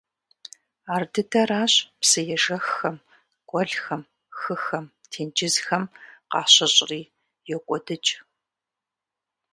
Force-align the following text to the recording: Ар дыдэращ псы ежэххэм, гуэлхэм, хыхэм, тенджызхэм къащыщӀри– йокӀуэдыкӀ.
Ар 0.93 1.03
дыдэращ 1.13 1.73
псы 1.99 2.21
ежэххэм, 2.35 2.97
гуэлхэм, 3.49 4.01
хыхэм, 4.39 4.85
тенджызхэм 5.11 5.83
къащыщӀри– 6.31 7.01
йокӀуэдыкӀ. 7.49 8.11